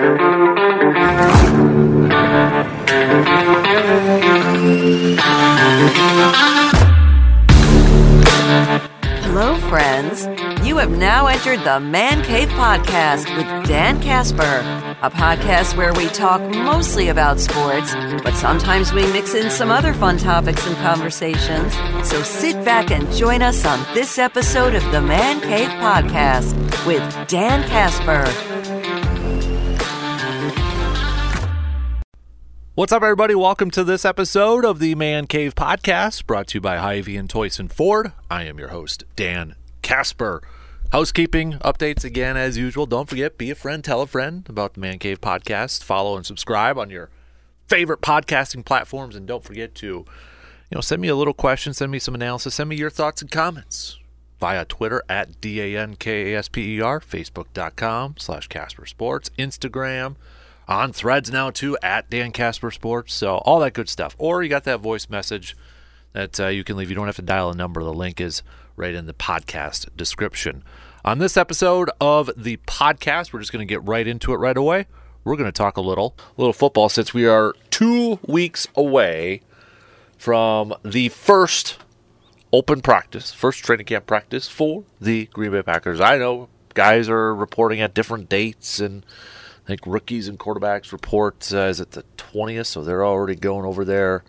[0.00, 0.08] Hello,
[9.68, 10.26] friends.
[10.66, 14.40] You have now entered the Man Cave Podcast with Dan Kasper,
[15.02, 17.94] a podcast where we talk mostly about sports,
[18.24, 21.74] but sometimes we mix in some other fun topics and conversations.
[22.08, 26.54] So sit back and join us on this episode of the Man Cave Podcast
[26.86, 28.24] with Dan Kasper.
[32.76, 33.34] What's up, everybody?
[33.34, 37.28] Welcome to this episode of the Man Cave Podcast, brought to you by Hy-Vee and
[37.28, 38.12] Toyson Ford.
[38.30, 40.40] I am your host, Dan Kasper.
[40.92, 42.86] Housekeeping updates again, as usual.
[42.86, 45.82] Don't forget, be a friend, tell a friend about the Man Cave Podcast.
[45.82, 47.10] Follow and subscribe on your
[47.66, 50.04] favorite podcasting platforms, and don't forget to, you
[50.72, 53.32] know, send me a little question, send me some analysis, send me your thoughts and
[53.32, 53.98] comments
[54.38, 60.14] via Twitter at D-A-N-K-A-S-P-E-R, Facebook.com slash Kasper Sports, Instagram,
[60.70, 63.12] on threads now too at Dan Kasper Sports.
[63.12, 64.14] So all that good stuff.
[64.18, 65.56] Or you got that voice message
[66.12, 66.88] that uh, you can leave.
[66.88, 67.82] You don't have to dial a number.
[67.82, 68.42] The link is
[68.76, 70.62] right in the podcast description.
[71.04, 74.56] On this episode of the podcast, we're just going to get right into it right
[74.56, 74.86] away.
[75.24, 79.42] We're going to talk a little, a little football since we are two weeks away
[80.16, 81.78] from the first
[82.52, 86.00] open practice, first training camp practice for the Green Bay Packers.
[86.00, 89.04] I know guys are reporting at different dates and
[89.64, 93.64] I think rookies and quarterbacks report uh, is it the 20th, so they're already going
[93.64, 94.24] over there.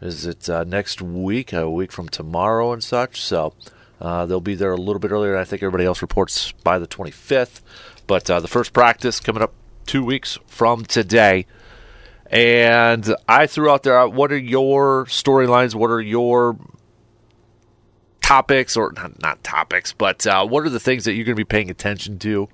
[0.00, 3.20] Is it uh, next week, a week from tomorrow and such?
[3.20, 3.52] So
[4.00, 5.36] uh, they'll be there a little bit earlier.
[5.36, 7.60] I think everybody else reports by the 25th.
[8.06, 9.52] But uh, the first practice coming up
[9.86, 11.46] two weeks from today.
[12.30, 15.74] And I threw out there, what are your storylines?
[15.74, 16.56] What are your
[18.22, 21.40] topics, or not, not topics, but uh, what are the things that you're going to
[21.40, 22.48] be paying attention to?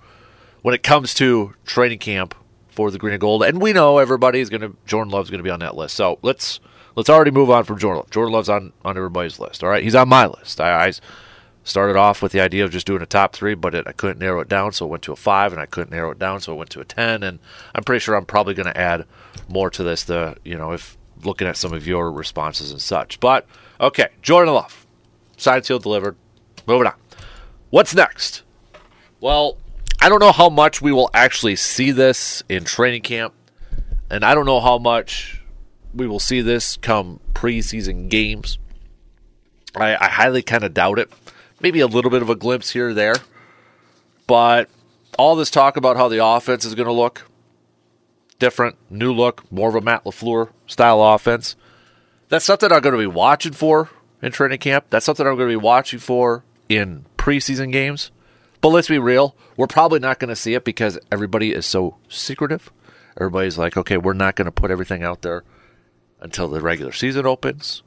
[0.66, 2.34] When it comes to training camp
[2.70, 3.44] for the green and gold.
[3.44, 5.94] And we know everybody is going to Jordan Love's going to be on that list.
[5.94, 6.58] So let's
[6.96, 8.10] let's already move on from Jordan Love.
[8.10, 9.62] Jordan Love's on on everybody's list.
[9.62, 10.60] All right, he's on my list.
[10.60, 10.92] I, I
[11.62, 14.18] started off with the idea of just doing a top three, but it, I couldn't
[14.18, 16.40] narrow it down, so it went to a five, and I couldn't narrow it down,
[16.40, 17.22] so it went to a ten.
[17.22, 17.38] And
[17.72, 19.04] I'm pretty sure I'm probably going to add
[19.48, 20.02] more to this.
[20.02, 23.20] The you know if looking at some of your responses and such.
[23.20, 23.46] But
[23.80, 24.84] okay, Jordan Love,
[25.36, 26.16] signed, sealed, delivered.
[26.66, 26.94] Moving on.
[27.70, 28.42] What's next?
[29.20, 29.58] Well,
[30.00, 33.34] I don't know how much we will actually see this in training camp,
[34.10, 35.42] and I don't know how much
[35.94, 38.58] we will see this come preseason games.
[39.74, 41.10] I, I highly kind of doubt it.
[41.60, 43.16] Maybe a little bit of a glimpse here or there,
[44.26, 44.68] but
[45.18, 47.28] all this talk about how the offense is going to look
[48.38, 51.56] different, new look, more of a Matt LaFleur style offense.
[52.28, 53.88] That's something I'm going to be watching for
[54.20, 54.86] in training camp.
[54.90, 58.10] That's something I'm going to be watching for in preseason games.
[58.60, 61.96] But let's be real, we're probably not going to see it because everybody is so
[62.08, 62.72] secretive.
[63.18, 65.44] Everybody's like, okay, we're not going to put everything out there
[66.20, 67.82] until the regular season opens.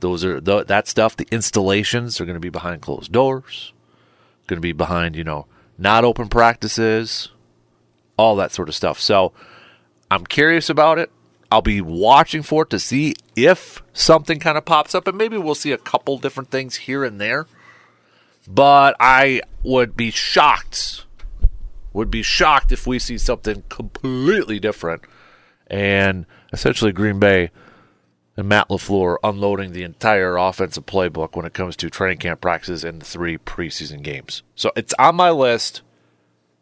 [0.00, 1.16] Those are the, that stuff.
[1.16, 3.72] The installations are going to be behind closed doors.
[4.46, 5.46] Going to be behind, you know,
[5.78, 7.30] not open practices,
[8.16, 9.00] all that sort of stuff.
[9.00, 9.32] So
[10.10, 11.10] I'm curious about it.
[11.50, 15.38] I'll be watching for it to see if something kind of pops up, and maybe
[15.38, 17.46] we'll see a couple different things here and there
[18.46, 21.04] but I would be shocked,
[21.92, 25.02] would be shocked if we see something completely different.
[25.66, 27.50] And essentially, Green Bay
[28.36, 32.84] and Matt LaFleur unloading the entire offensive playbook when it comes to training camp practices
[32.84, 34.42] and three preseason games.
[34.54, 35.82] So it's on my list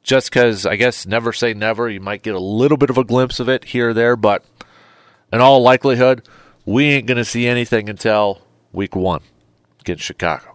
[0.03, 1.89] just because I guess never say never.
[1.89, 4.45] You might get a little bit of a glimpse of it here or there, but
[5.33, 6.29] in all likelihood,
[6.65, 8.43] we ain't going to see anything until
[8.73, 9.23] week one
[9.81, 10.52] against Chicago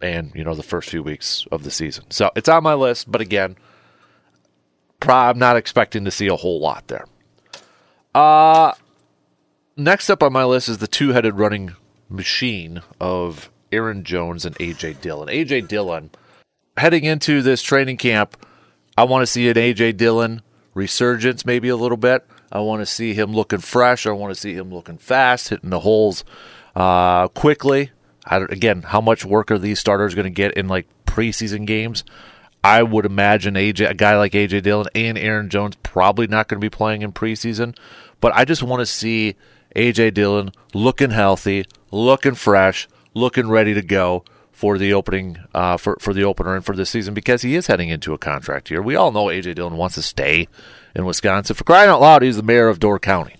[0.00, 2.04] and you know the first few weeks of the season.
[2.10, 3.56] So it's on my list, but again,
[5.02, 7.06] I'm not expecting to see a whole lot there.
[8.14, 8.72] Uh
[9.76, 11.74] next up on my list is the two-headed running
[12.08, 15.28] machine of Aaron Jones and AJ Dillon.
[15.28, 16.10] AJ Dillon
[16.76, 18.36] heading into this training camp,
[18.96, 20.42] I want to see an AJ Dillon
[20.74, 22.26] resurgence maybe a little bit.
[22.50, 24.06] I want to see him looking fresh.
[24.06, 26.24] I want to see him looking fast, hitting the holes
[26.74, 27.90] uh, quickly.
[28.30, 32.04] Again, how much work are these starters going to get in like preseason games?
[32.62, 36.60] I would imagine AJ, a guy like AJ Dillon and Aaron Jones probably not going
[36.60, 37.76] to be playing in preseason,
[38.20, 39.36] but I just want to see
[39.76, 45.96] AJ Dillon looking healthy, looking fresh, looking ready to go for the opening uh, for
[46.00, 48.82] for the opener and for this season because he is heading into a contract year.
[48.82, 50.48] We all know AJ Dillon wants to stay
[50.96, 51.54] in Wisconsin.
[51.54, 53.36] For crying out loud, he's the mayor of Door County.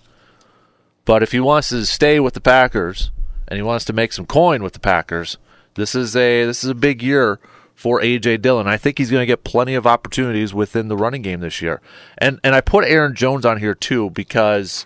[1.03, 3.11] But if he wants to stay with the Packers
[3.49, 5.37] and he wants to make some coin with the Packers,
[5.73, 7.39] this is a this is a big year
[7.75, 8.67] for AJ Dillon.
[8.67, 11.81] I think he's going to get plenty of opportunities within the running game this year.
[12.17, 14.85] And and I put Aaron Jones on here too because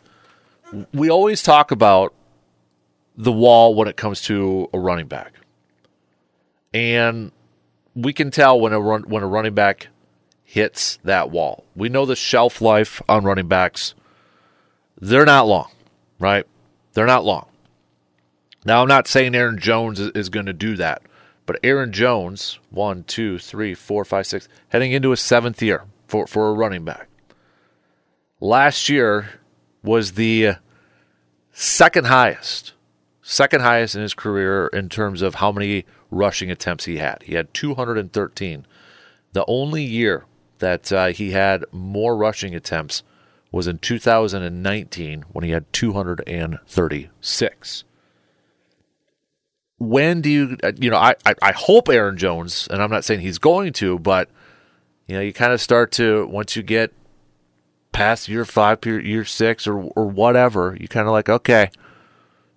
[0.93, 2.13] we always talk about
[3.17, 5.33] the wall when it comes to a running back.
[6.73, 7.31] And
[7.95, 9.89] we can tell when a run, when a running back
[10.43, 11.65] hits that wall.
[11.75, 13.93] We know the shelf life on running backs.
[14.99, 15.69] They're not long,
[16.19, 16.45] right?
[16.93, 17.47] They're not long.
[18.65, 21.01] Now, I'm not saying Aaron Jones is, going to do that,
[21.45, 26.27] but Aaron Jones, one, two, three, four, five, six, heading into his seventh year for,
[26.27, 27.09] for a running back.
[28.39, 29.41] Last year
[29.83, 30.53] was the
[31.51, 32.73] second highest,
[33.21, 37.21] second highest in his career in terms of how many rushing attempts he had.
[37.23, 38.65] He had 213.
[39.33, 40.23] The only year
[40.59, 43.03] that uh, he had more rushing attempts
[43.51, 47.83] was in 2019 when he had 236
[49.89, 53.21] when do you uh, you know I, I, hope Aaron Jones and I'm not saying
[53.21, 54.29] he's going to but
[55.07, 56.93] you know you kind of start to once you get
[57.91, 61.69] past year 5 year, year 6 or or whatever you kind of like okay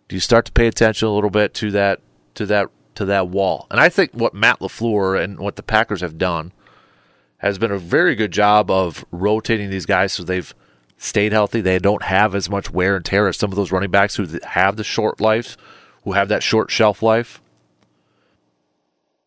[0.09, 2.01] do you start to pay attention a little bit to that
[2.35, 3.67] to that to that wall?
[3.71, 6.53] And I think what Matt LaFleur and what the Packers have done
[7.39, 10.55] has been a very good job of rotating these guys so they've
[10.97, 11.61] stayed healthy.
[11.61, 14.27] They don't have as much wear and tear as some of those running backs who
[14.45, 15.57] have the short life
[16.07, 17.43] who have that short shelf life,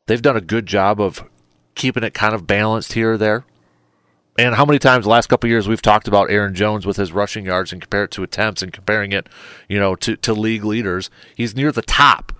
[0.05, 1.27] they've done a good job of
[1.75, 3.43] keeping it kind of balanced here or there.
[4.37, 7.11] And how many times the last couple years we've talked about Aaron Jones with his
[7.11, 9.27] rushing yards and compare it to attempts and comparing it,
[9.67, 11.09] you know, to, to league leaders.
[11.35, 12.31] He's near the top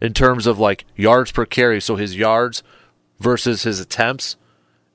[0.00, 1.80] in terms of like yards per carry.
[1.80, 2.64] So his yards
[3.20, 4.34] versus his attempts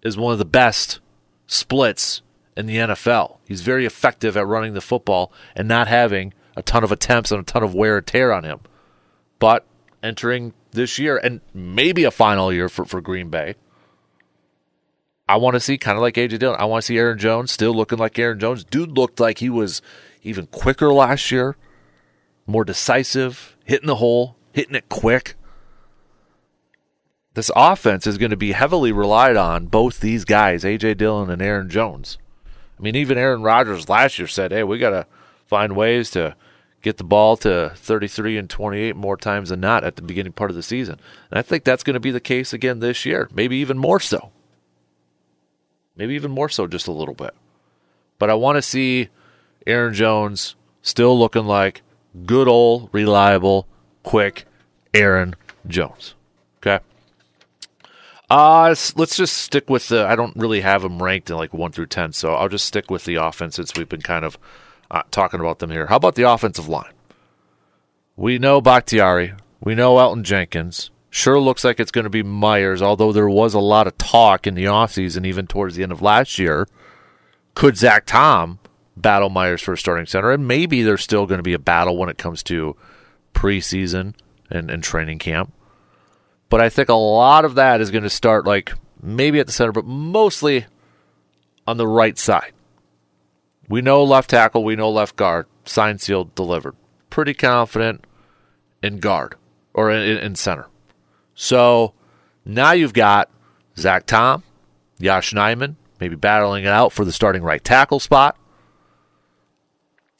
[0.03, 0.99] is one of the best
[1.47, 2.21] splits
[2.57, 3.37] in the NFL.
[3.47, 7.39] He's very effective at running the football and not having a ton of attempts and
[7.39, 8.59] a ton of wear and tear on him
[9.39, 9.65] but
[10.03, 13.55] entering this year and maybe a final year for, for Green Bay.
[15.27, 16.59] I want to see kind of like AJ Dillon.
[16.59, 18.63] I want to see Aaron Jones still looking like Aaron Jones.
[18.63, 19.81] Dude looked like he was
[20.23, 21.55] even quicker last year,
[22.47, 25.35] more decisive, hitting the hole, hitting it quick.
[27.35, 31.41] This offense is going to be heavily relied on both these guys, AJ Dillon and
[31.41, 32.17] Aaron Jones.
[32.77, 35.05] I mean, even Aaron Rodgers last year said, "Hey, we got to
[35.45, 36.35] find ways to
[36.81, 40.49] get the ball to 33 and 28 more times than not at the beginning part
[40.49, 40.99] of the season.
[41.29, 43.99] And I think that's going to be the case again this year, maybe even more
[43.99, 44.31] so.
[45.95, 47.33] Maybe even more so, just a little bit.
[48.17, 49.09] But I want to see
[49.67, 51.81] Aaron Jones still looking like
[52.25, 53.67] good old, reliable,
[54.03, 54.45] quick
[54.93, 55.35] Aaron
[55.67, 56.15] Jones.
[56.57, 56.79] Okay.
[58.29, 60.05] Uh, let's just stick with the.
[60.07, 62.91] I don't really have them ranked in like 1 through 10, so I'll just stick
[62.91, 64.37] with the offense since we've been kind of
[64.91, 65.87] uh, talking about them here.
[65.87, 66.93] How about the offensive line?
[68.15, 69.33] We know Bakhtiari.
[69.61, 70.91] We know Elgton Jenkins.
[71.09, 74.45] Sure looks like it's going to be Myers, although there was a lot of talk
[74.45, 76.67] in the offseason, even towards the end of last year.
[77.55, 78.59] Could Zach Tom
[78.95, 80.31] battle Myers for a starting center?
[80.31, 82.75] And maybe there's still going to be a battle when it comes to
[83.33, 84.13] preseason
[84.49, 85.53] and, and training camp.
[86.49, 89.53] But I think a lot of that is going to start like maybe at the
[89.53, 90.65] center, but mostly
[91.65, 92.53] on the right side.
[93.69, 95.45] We know left tackle, we know left guard.
[95.63, 96.75] Signed, sealed, delivered.
[97.11, 98.05] Pretty confident
[98.81, 99.35] in guard
[99.73, 100.67] or in, in center.
[101.35, 101.93] So
[102.43, 103.29] now you've got
[103.77, 104.43] Zach Tom,
[104.99, 108.35] Josh Nijman, maybe battling it out for the starting right tackle spot.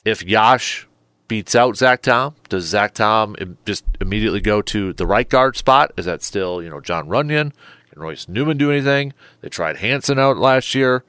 [0.06, 0.88] If Josh
[1.27, 5.91] beats out Zach Tom, does Zach Tom just immediately go to the right guard spot?
[5.98, 7.51] Is that still, you know, Jon Runyan?
[7.91, 9.13] Can Royce Newman do anything?
[9.41, 11.03] They tried Hanson out last year.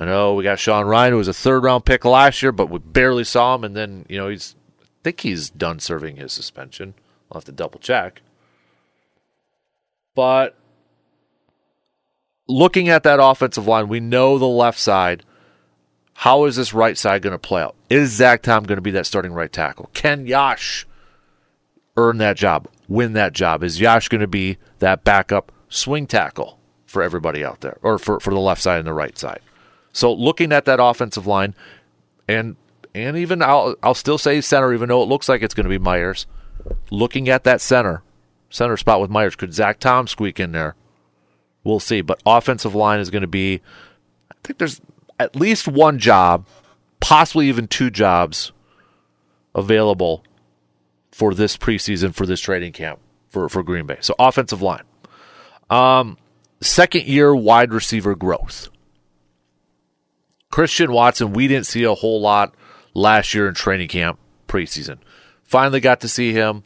[0.00, 2.70] I know we got Sean Rhyan, who was a third round pick last year, but
[2.70, 3.64] we barely saw him.
[3.64, 6.94] And then, you know, he's, I think he's done serving his suspension.
[7.30, 8.22] I'll have to double check.
[10.14, 10.56] But
[12.48, 15.22] looking at that offensive line, we know the left side.
[16.14, 17.76] How is this right side going to play out?
[17.90, 19.90] Is Zach Tom going to be that starting right tackle?
[19.92, 20.86] Can Yosh
[21.98, 23.62] earn that job, win that job?
[23.62, 28.18] Is Yosh going to be that backup swing tackle for everybody out there, or for,
[28.18, 29.40] for the left side and the right side?
[29.92, 31.54] So looking at that offensive line,
[32.28, 32.56] and
[32.94, 35.70] and even I'll I'll still say center, even though it looks like it's going to
[35.70, 36.26] be Myers.
[36.90, 38.02] Looking at that center
[38.50, 40.74] center spot with Myers, could Zach Tom squeak in there?
[41.64, 42.00] We'll see.
[42.00, 43.60] But offensive line is going to be.
[44.30, 44.80] I think there's
[45.18, 46.46] at least one job,
[47.00, 48.52] possibly even two jobs,
[49.54, 50.24] available
[51.12, 53.98] for this preseason for this trading camp for for Green Bay.
[54.00, 54.84] So offensive line.
[55.68, 56.18] Um,
[56.60, 58.68] second year wide receiver growth.
[60.50, 62.54] Christian Watson, we didn't see a whole lot
[62.94, 64.98] last year in training camp preseason.
[65.44, 66.62] Finally got to see him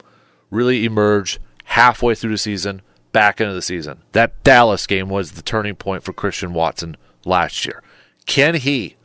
[0.49, 4.01] really emerge halfway through the season, back into the season.
[4.11, 7.81] That Dallas game was the turning point for Christian Watson last year.
[8.25, 8.97] Can he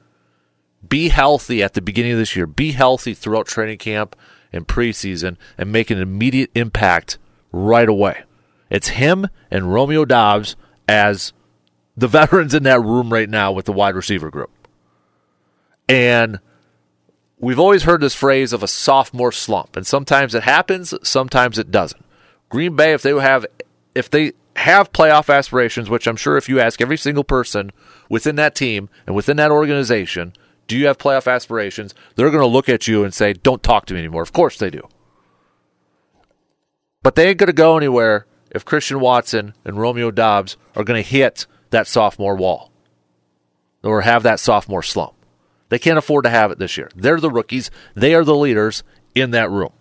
[0.87, 4.17] be healthy at the beginning of this year, be healthy throughout training camp
[4.53, 7.19] and preseason, and make an immediate impact
[7.53, 8.25] right away?
[8.69, 10.57] It's him and Romeo Doubs
[10.89, 11.33] as
[11.97, 14.51] the veterans in that room right now with the wide receiver group.
[15.91, 16.39] And
[17.39, 21.71] we've always heard this phrase of a sophomore slump, and sometimes it happens, sometimes it
[21.71, 22.05] doesn't.
[22.49, 23.47] Green Bay, if they have
[23.95, 27.73] if they have playoff aspirations, which I'm sure if you ask every single person
[28.09, 30.33] within that team and within that organization,
[30.69, 31.95] do you have playoff aspirations?
[32.15, 34.59] They're going to look at you and say, "Don't talk to me anymore." Of course
[34.59, 34.87] they do.
[37.03, 41.03] But they ain't going to go anywhere if Christian Watson and Romeo Doubs are going
[41.03, 42.71] to hit that sophomore wall
[43.83, 45.15] or have that sophomore slump.
[45.71, 46.91] They can't afford to have it this year.
[46.95, 48.83] They're the rookies, they are the leaders
[49.15, 49.73] in that room.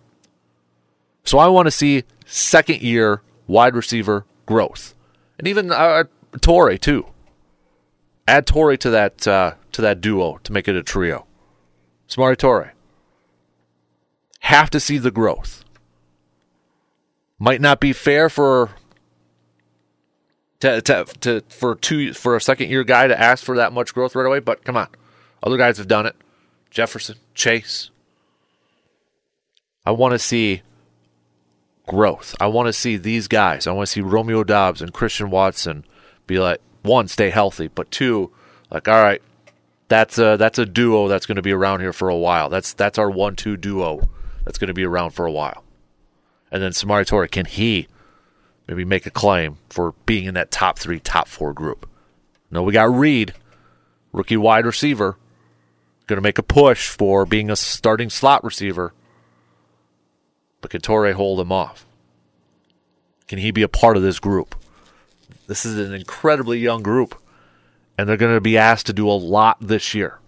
[1.24, 4.94] So I want to see second year wide receiver growth.
[5.38, 6.04] And even uh,
[6.38, 7.06] Toure, too.
[8.26, 11.26] Add Toure to that uh, to that duo to make it a trio.
[12.08, 12.70] Samori Toure.
[14.40, 15.64] Have to see the growth.
[17.38, 18.70] Might not be fair for
[20.60, 23.94] to, to, to for two for a second year guy to ask for that much
[23.94, 24.88] growth right away, but come on.
[25.42, 26.16] Other guys have done it.
[26.70, 27.90] Jefferson, Chase.
[29.84, 30.62] I want to see
[31.86, 32.36] growth.
[32.38, 33.66] I want to see these guys.
[33.66, 35.84] I want to see Romeo Doubs and Christian Watson
[36.26, 38.30] be like one, stay healthy, but two,
[38.70, 39.22] like all right,
[39.88, 42.48] that's a that's a duo that's going to be around here for a while.
[42.48, 44.08] That's that's our one-two duo
[44.44, 45.64] that's going to be around for a while.
[46.52, 47.88] And then Samori Toure, can he
[48.66, 51.88] maybe make a claim for being in that top three, top four group?
[52.50, 53.34] No, we got Reed,
[54.12, 55.16] rookie wide receiver,
[56.10, 58.92] going to make a push for being a starting slot receiver.
[60.60, 61.86] But can Toure hold him off?
[63.28, 64.56] Can he be a part of this group?
[65.46, 67.14] This is an incredibly young group,
[67.96, 70.18] and they're going to be asked to do a lot this year.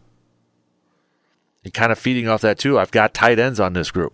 [1.64, 4.12] And kind of feeding off that, too, I've got tight ends on this group.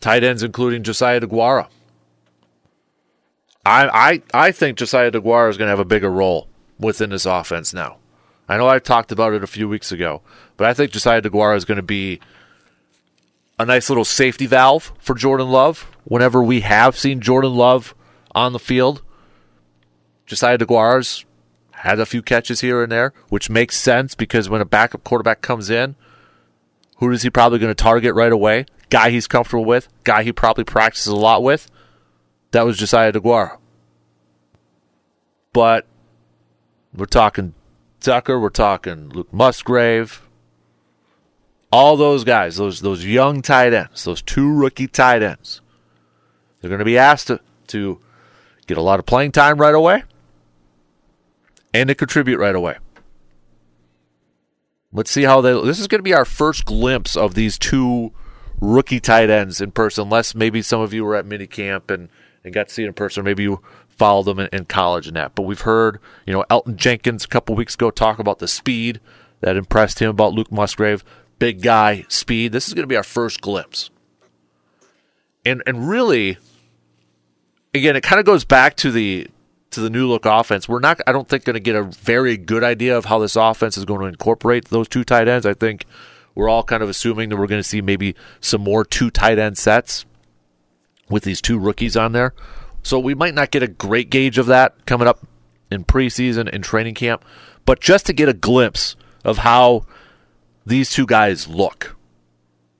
[0.00, 1.68] Tight ends, including Josiah DeGuara.
[3.64, 3.88] I,
[4.34, 6.48] I, I think Josiah DeGuara is going to have a bigger role
[6.78, 7.96] within this offense now.
[8.48, 10.22] I know I talked about it a few weeks ago,
[10.56, 12.20] but I think Josiah DeGuara is going to be
[13.58, 17.94] a nice little safety valve for Jordan Love whenever we have seen Jordan Love
[18.34, 19.02] on the field.
[20.26, 21.24] Josiah DeGuara's
[21.72, 25.40] had a few catches here and there, which makes sense because when a backup quarterback
[25.40, 25.96] comes in,
[26.98, 28.66] who is he probably going to target right away?
[28.90, 31.70] Guy he's comfortable with, guy he probably practices a lot with.
[32.50, 33.58] That was Josiah DeGuara.
[35.52, 35.86] But
[36.94, 37.54] we're talking
[38.04, 40.28] Tucker, we're talking Luke Musgrave,
[41.72, 45.62] all those guys, those those young tight ends, those two rookie tight ends,
[46.60, 47.98] they're going to be asked to, to
[48.66, 50.04] get a lot of playing time right away
[51.72, 52.76] and to contribute right away.
[54.92, 55.52] Let's see how they.
[55.64, 58.12] This is going to be our first glimpse of these two
[58.60, 62.10] rookie tight ends in person, unless maybe some of you were at minicamp and,
[62.44, 63.24] and got to see it in person.
[63.24, 63.62] Maybe you
[63.96, 65.34] followed them in, in college and that.
[65.34, 69.00] But we've heard, you know, Elgton Jenkins a couple weeks ago talk about the speed
[69.40, 71.04] that impressed him about Luke Musgrave
[71.38, 72.52] big guy speed.
[72.52, 73.90] This is going to be our first glimpse.
[75.44, 76.38] And and really
[77.74, 79.28] again, it kind of goes back to the
[79.72, 80.68] to the new look offense.
[80.68, 83.36] We're not I don't think going to get a very good idea of how this
[83.36, 85.44] offense is going to incorporate those two tight ends.
[85.44, 85.84] I think
[86.34, 89.38] we're all kind of assuming that we're going to see maybe some more two tight
[89.38, 90.06] end sets
[91.10, 92.32] with these two rookies on there.
[92.84, 95.26] So we might not get a great gauge of that coming up
[95.70, 97.24] in preseason and training camp,
[97.64, 99.86] but just to get a glimpse of how
[100.64, 101.96] these two guys look.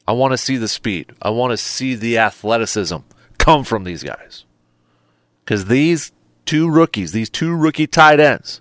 [0.07, 1.13] I want to see the speed.
[1.23, 2.99] I want to see the athleticism
[3.39, 4.45] come from these guys.
[5.43, 6.13] Because these
[6.45, 8.61] two rookies, these two rookie tight ends,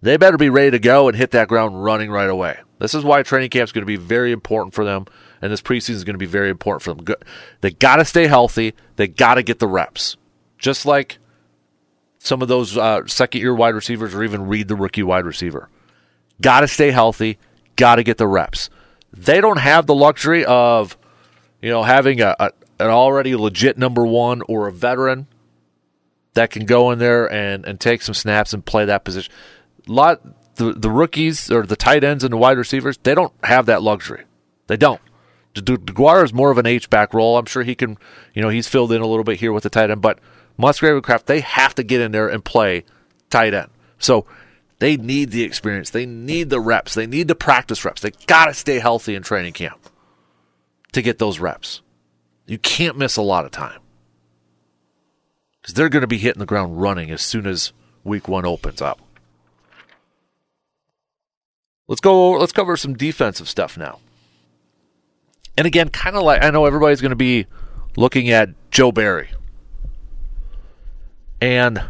[0.00, 2.58] they better be ready to go and hit that ground running right away.
[2.78, 5.06] This is why training camp is going to be very important for them,
[5.44, 7.16] and this preseason is going to be very important for them.
[7.60, 8.72] They got to stay healthy.
[8.96, 10.16] They got to get the reps,
[10.56, 11.18] just like
[12.18, 15.68] some of those uh, second year wide receivers, or even Reed the rookie wide receiver.
[16.40, 17.38] Got to stay healthy
[17.76, 18.70] got to get the reps.
[19.12, 20.96] They don't have the luxury of,
[21.60, 25.28] you know, having a, a an already legit number one or a veteran
[26.34, 29.32] that can go in there and, and take some snaps and play that position.
[29.88, 30.20] A lot
[30.56, 33.82] the the rookies or the tight ends and the wide receivers, they don't have that
[33.82, 34.24] luxury.
[34.66, 35.00] They don't.
[35.54, 37.38] DeGuara is more of an H back role.
[37.38, 37.96] I'm sure he can,
[38.34, 40.18] you know, he's filled in a little bit here with the tight end, but
[40.56, 42.84] Musgrave and Kraft, they have to get in there and play
[43.30, 43.70] tight end.
[43.98, 44.26] So
[44.80, 45.90] they need the experience.
[45.90, 46.94] They need the reps.
[46.94, 48.02] They need the practice reps.
[48.02, 49.78] They got to stay healthy in training camp
[50.92, 51.80] to get those reps.
[52.46, 53.80] You can't miss a lot of time.
[55.64, 57.72] because they're going to be hitting the ground running as soon as
[58.04, 59.00] week one opens up.
[61.88, 62.32] Let's go.
[62.32, 64.00] Let's cover some defensive stuff now.
[65.56, 67.46] And again, kind of like I know everybody's going to be
[67.96, 69.30] looking at Joe Barry,
[71.40, 71.82] and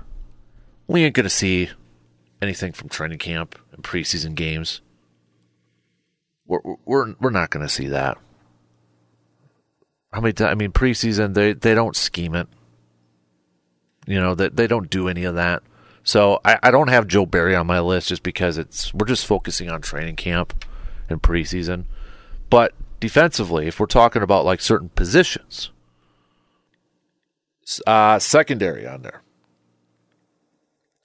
[0.86, 1.70] we ain't going to see
[2.42, 4.80] anything from training camp and preseason games.
[6.46, 8.18] We're we're we're not going to see that.
[10.12, 10.34] How many?
[10.40, 12.48] I mean, preseason they they don't scheme it.
[14.06, 15.62] You know that they, they don't do any of that.
[16.02, 19.26] So I, I don't have Joe Barry on my list just because it's we're just
[19.26, 20.64] focusing on training camp
[21.08, 21.86] and preseason.
[22.50, 25.70] But defensively, if we're talking about like certain positions,
[27.86, 29.22] uh, secondary on there,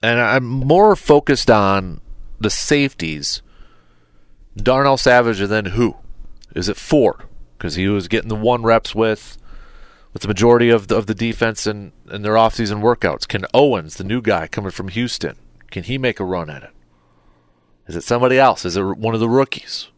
[0.02, 2.00] and I'm more focused on
[2.40, 3.42] the safeties.
[4.56, 5.96] Darnell Savage, and then who?
[6.56, 7.22] Is it Ford?
[7.58, 9.36] Because he was getting the one reps with
[10.14, 13.28] with the majority of the, of the defense and in their offseason workouts?
[13.28, 15.36] Can Owens, the new guy coming from Houston,
[15.70, 16.70] can he make a run at it?
[17.86, 18.64] Is it somebody else?
[18.64, 19.88] Is it one of the rookies?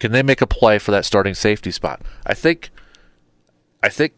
[0.00, 2.02] Can they make a play for that starting safety spot?
[2.26, 2.70] I think
[3.82, 4.14] I think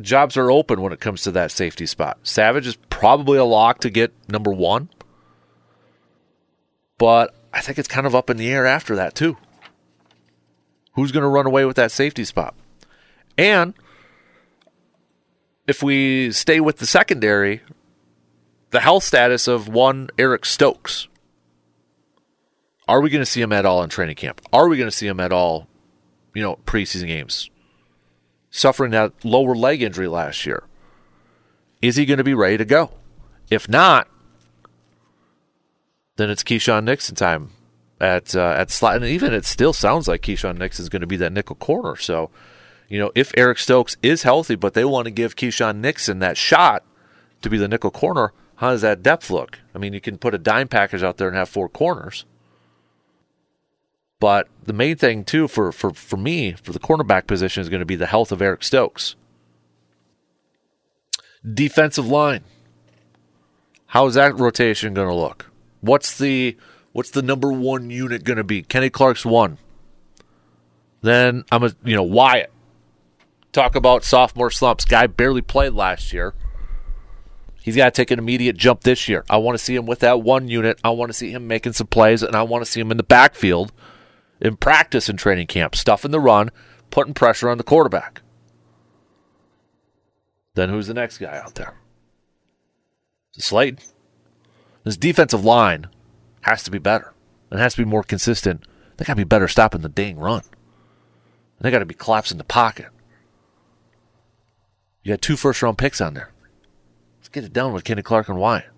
[0.00, 2.18] jobs are open when it comes to that safety spot.
[2.22, 4.88] Savage is probably a lock to get number 1.
[6.98, 9.36] But I think it's kind of up in the air after that too.
[10.94, 12.54] Who's going to run away with that safety spot?
[13.36, 13.74] And
[15.66, 17.60] if we stay with the secondary,
[18.70, 21.08] the health status of one Eric Stokes.
[22.88, 24.40] Are we going to see him at all in training camp?
[24.52, 25.66] Are we going to see him at all,
[26.34, 27.50] you know, preseason games?
[28.50, 30.64] Suffering that lower leg injury last year.
[31.82, 32.92] Is he going to be ready to go?
[33.50, 34.08] If not,
[36.16, 37.50] then it's Keisean Nixon time
[38.00, 41.06] at uh, at slot, and even it still sounds like Keisean Nixon is going to
[41.06, 41.96] be that nickel corner.
[41.96, 42.30] So
[42.88, 46.36] you know, if Eric Stokes is healthy, but they want to give Keisean Nixon that
[46.36, 46.84] shot
[47.42, 49.58] to be the nickel corner, how does that depth look?
[49.74, 52.24] I mean, you can put a dime package out there and have four corners.
[54.18, 57.80] But the main thing, too, for, for, for me, for the cornerback position, is going
[57.80, 59.14] to be the health of Eric Stokes.
[61.44, 62.44] Defensive line.
[63.88, 65.50] How is that rotation going to look?
[65.80, 66.56] What's the
[66.92, 68.62] what's the number one unit going to be?
[68.62, 69.58] Kenny Clark's one.
[71.02, 72.50] Then I'm a you know Wyatt
[73.52, 74.84] talk about sophomore slumps.
[74.84, 76.34] Guy barely played last year.
[77.62, 79.24] He's got to take an immediate jump this year.
[79.28, 80.78] I want to see him with that one unit.
[80.84, 82.96] I want to see him making some plays, and I want to see him in
[82.96, 83.72] the backfield
[84.40, 86.50] in practice and training camp, stuffing the run,
[86.90, 88.22] putting pressure on the quarterback.
[90.54, 91.74] Then who's the next guy out there?
[93.38, 93.80] Slaton.
[94.84, 95.88] This defensive line
[96.42, 97.12] has to be better.
[97.50, 98.64] It has to be more consistent.
[98.96, 100.42] They got to be better stopping the dang run.
[101.60, 102.86] They got to be collapsing the pocket.
[105.02, 106.30] You got two first round picks on there.
[107.18, 108.70] Let's get it done with Kenny Clark and Wyatt.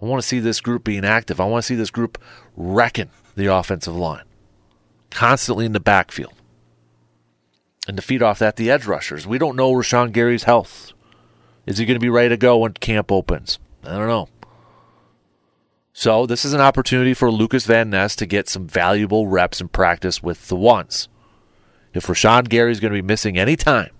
[0.00, 1.40] I want to see this group being active.
[1.40, 2.18] I want to see this group
[2.56, 4.24] wrecking the offensive line,
[5.10, 6.34] constantly in the backfield.
[7.88, 9.26] And to feed off that, the edge rushers.
[9.26, 10.92] We don't know Rashan Gary's health.
[11.66, 13.58] Is he going to be ready to go when camp opens?
[13.84, 14.28] I don't know.
[15.92, 19.68] So this is an opportunity for Lucas Van Ness to get some valuable reps in
[19.68, 21.08] practice with the ones.
[21.92, 23.90] If Rashan Gary is going to be missing any time,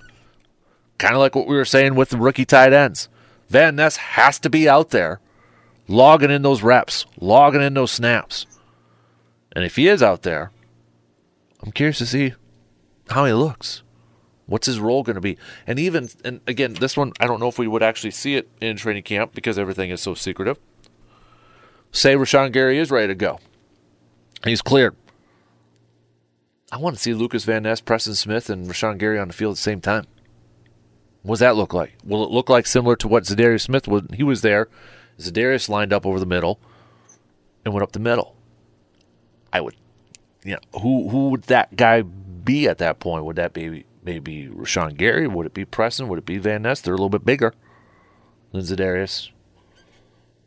[0.99, 3.09] kind of like what we were saying with the rookie tight ends.
[3.49, 5.21] Van Ness has to be out there
[5.89, 8.47] logging in those reps, logging in those snaps.
[9.53, 10.53] And if he is out there,
[11.63, 12.35] I'm curious to see
[13.11, 13.83] how he looks.
[14.47, 15.39] What's his role going to be?
[15.67, 18.49] And even, and again, this one, I don't know if we would actually see it
[18.61, 20.59] in training camp because everything is so secretive.
[21.93, 23.39] Say Rashan Gary is ready to go.
[24.45, 24.97] He's cleared.
[26.73, 29.53] I want to see Lucas Van Ness, Preston Smith, and Rashan Gary on the field
[29.53, 30.07] at the same time.
[31.23, 31.95] What does that look like?
[32.05, 34.05] Will it look like similar to what Za'Darius Smith was?
[34.15, 34.69] He was there.
[35.19, 36.59] Za'Darius lined up over the middle
[37.65, 38.37] and went up the middle.
[39.53, 39.75] I would,
[40.45, 43.25] you know, who who would that guy be at that point?
[43.25, 45.27] Would that be maybe Rashan Gary?
[45.27, 46.09] Would it be Preston?
[46.09, 46.81] Would it be Van Ness?
[46.81, 47.55] They're a little bit bigger
[48.53, 49.31] than Za'Darius.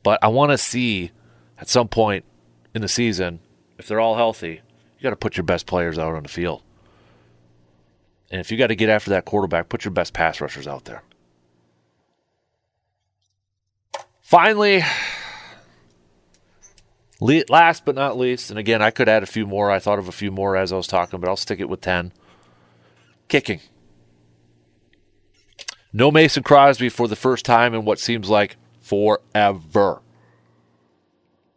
[0.01, 1.11] But I want to see
[1.59, 2.25] at some point
[2.73, 3.39] in the season,
[3.77, 4.61] if they're all healthy,
[4.97, 6.61] you got to put your best players out on the field.
[8.31, 10.85] And if you got to get after that quarterback, put your best pass rushers out
[10.85, 11.03] there.
[14.21, 14.83] Finally,
[17.23, 19.71] last but not least, and again, I could add a few more.
[19.71, 21.81] I thought of a few more as I was talking, but I'll stick it with
[21.81, 22.11] 10.
[23.27, 23.61] Kicking.
[25.93, 30.01] No Mason Crosby for the first time in what seems like forever.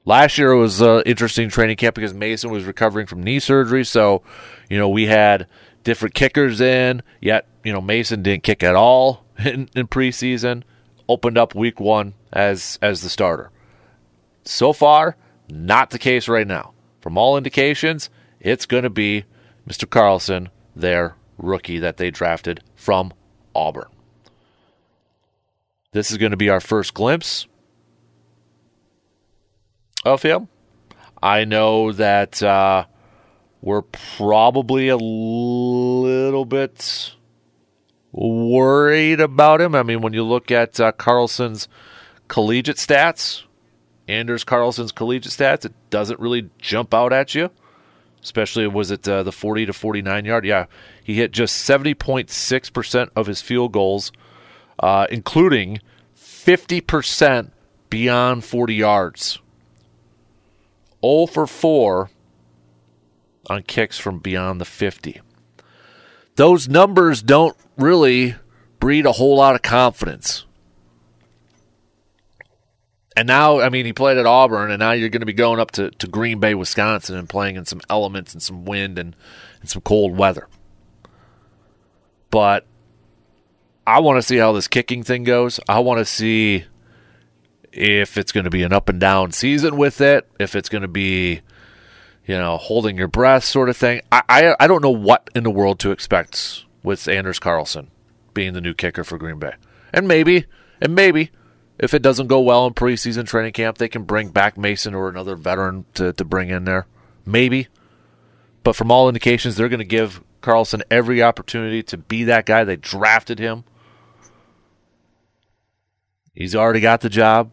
[0.05, 3.85] Last year was an interesting training camp because Mason was recovering from knee surgery.
[3.85, 4.23] So,
[4.71, 5.49] you know, we had
[5.83, 10.63] different kickers in, yet, you know, Mason didn't kick at all in, in preseason,
[11.09, 13.51] opened up week one as as the starter.
[14.45, 15.17] So far,
[15.49, 16.73] not the case right now.
[17.01, 19.25] From all indications, it's going to be
[19.69, 19.89] Mr.
[19.89, 23.13] Carlson, their rookie that they drafted from
[23.55, 23.89] Auburn.
[25.93, 27.47] This is going to be our first glimpse
[30.05, 30.49] of him.
[31.23, 32.85] I know that uh,
[33.63, 37.15] we're probably a little bit
[38.13, 39.75] worried about him.
[39.75, 41.69] I mean, when you look at uh, Carlson's
[42.29, 43.43] collegiate stats,
[44.09, 47.51] Anders Carlson's collegiate stats, it doesn't really jump out at you.
[48.23, 50.45] Especially was it uh, the 40 to 49 yard?
[50.45, 50.67] Yeah,
[51.03, 54.11] he hit just 70.6% of his field goals,
[54.81, 55.81] uh, including
[56.17, 57.51] 50%
[57.89, 59.39] beyond 40 yards.
[61.03, 62.11] 0 for 4
[63.49, 65.21] on kicks from beyond the 50.
[66.35, 68.35] Those numbers don't really
[68.81, 70.45] breed a whole lot of confidence.
[73.17, 75.59] And now, I mean, he played at Auburn, and now you're going to be going
[75.59, 79.17] up to, to Green Bay, Wisconsin, and playing in some elements and some wind and,
[79.63, 80.49] and some cold weather.
[82.31, 82.67] But
[83.87, 85.59] I want to see how this kicking thing goes.
[85.67, 86.67] I want to see
[87.73, 90.83] if it's going to be an up and down season with it, if it's going
[90.83, 91.41] to be,
[92.27, 94.03] you know, holding your breath sort of thing.
[94.13, 97.91] I, I, I don't know what in the world to expect with Anders Carlson
[98.35, 99.55] being the new kicker for Green Bay.
[99.93, 100.45] And maybe,
[100.83, 101.31] and maybe
[101.79, 105.09] if it doesn't go well in preseason training camp, they can bring back Mason or
[105.09, 106.87] another veteran to, to bring in there.
[107.25, 107.69] Maybe.
[108.63, 112.65] But from all indications, they're going to give Carlson every opportunity to be that guy.
[112.65, 113.65] They drafted him.
[116.35, 117.53] He's already got the job.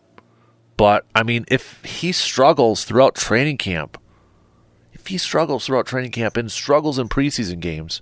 [0.76, 3.98] But, I mean, if he struggles throughout training camp,
[4.92, 8.02] if he struggles throughout training camp and struggles in preseason games,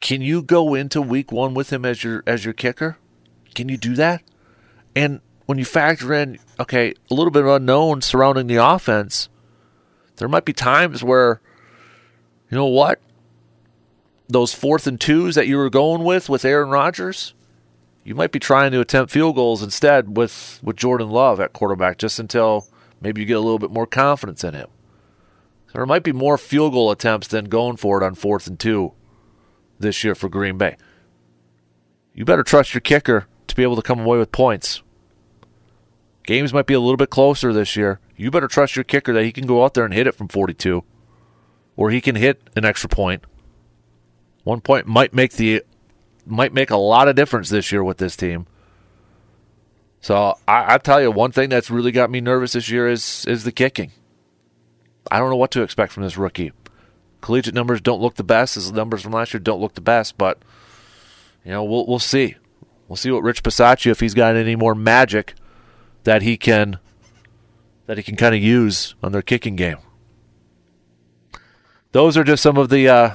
[0.00, 2.98] can you go into week one with him as your as your kicker?
[3.54, 4.22] Can you do that?
[4.96, 9.28] And when you factor in, okay, a little bit of unknown surrounding the offense,
[10.16, 11.40] there might be times where,
[12.50, 13.00] you know what?
[14.28, 17.34] Those fourth and twos that you were going with with Aaron Rodgers,
[18.04, 21.98] you might be trying to attempt field goals instead with, with Jordan Love at quarterback
[21.98, 22.66] just until
[23.00, 24.68] maybe you get a little bit more confidence in him.
[25.66, 28.58] So there might be more field goal attempts than going for it on fourth and
[28.58, 28.92] two
[29.78, 30.76] this year for Green Bay.
[32.14, 34.82] You better trust your kicker to be able to come away with points.
[36.24, 38.00] Games might be a little bit closer this year.
[38.16, 40.28] You better trust your kicker that he can go out there and hit it from
[40.28, 40.82] 42,
[41.76, 43.24] or he can hit an extra point.
[44.42, 45.62] One point might make the
[46.26, 48.46] might make a lot of difference this year with this team.
[50.00, 53.24] So I, I tell you, one thing that's really got me nervous this year is
[53.26, 53.92] is the kicking.
[55.10, 56.52] I don't know what to expect from this rookie.
[57.20, 58.56] Collegiate numbers don't look the best.
[58.56, 60.42] His numbers from last year don't look the best, but
[61.44, 62.36] you know we'll we'll see.
[62.88, 65.34] We'll see what Rich Bisaccia if he's got any more magic
[66.04, 66.78] that he can
[67.86, 69.78] that he can kind of use on their kicking game.
[71.92, 73.14] Those are just some of the uh,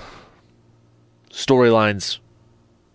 [1.32, 2.20] storylines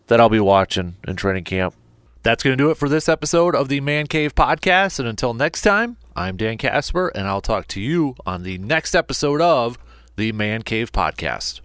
[0.07, 1.75] that I'll be watching in training camp.
[2.23, 4.99] That's going to do it for this episode of the Man Cave Podcast.
[4.99, 8.95] And until next time, I'm Dan Kasper, and I'll talk to you on the next
[8.95, 9.77] episode of
[10.17, 11.61] the Man Cave Podcast.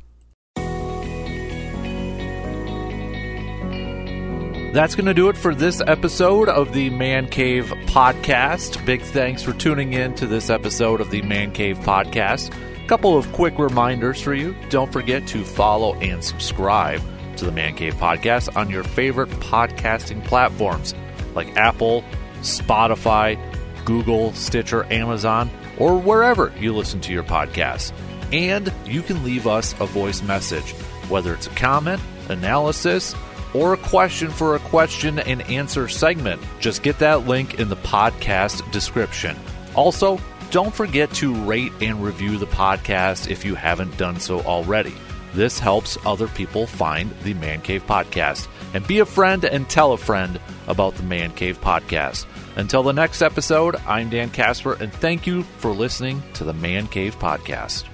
[4.71, 8.85] That's going to do it for this episode of the Man Cave Podcast.
[8.85, 12.53] Big thanks for tuning in to this episode of the Man Cave Podcast.
[12.83, 14.55] A couple of quick reminders for you.
[14.69, 17.01] Don't forget to follow and subscribe
[17.37, 20.93] to the Man Cave Podcast on your favorite podcasting platforms
[21.33, 22.03] like Apple,
[22.41, 23.39] Spotify,
[23.85, 27.91] Google, Stitcher, Amazon, or wherever you listen to your podcasts.
[28.31, 30.73] And you can leave us a voice message,
[31.09, 33.15] whether it's a comment, analysis,
[33.53, 36.41] or a question for a question and answer segment.
[36.59, 39.37] Just get that link in the podcast description.
[39.75, 40.19] Also,
[40.51, 44.93] don't forget to rate and review the podcast if you haven't done so already.
[45.33, 48.47] This helps other people find the Man Cave Podcast.
[48.73, 52.25] And be a friend and tell a friend about the Man Cave Podcast.
[52.55, 56.87] Until the next episode, I'm Dan Kasper, and thank you for listening to the Man
[56.87, 57.88] Cave Podcast.